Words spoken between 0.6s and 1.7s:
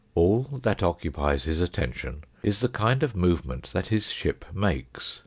that occupies his